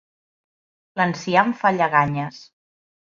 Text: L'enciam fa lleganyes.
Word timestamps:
L'enciam 1.01 1.53
fa 1.61 1.73
lleganyes. 1.79 2.41